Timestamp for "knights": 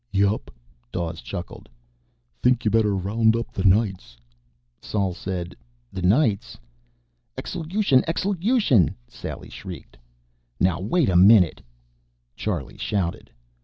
3.63-4.17, 6.01-6.57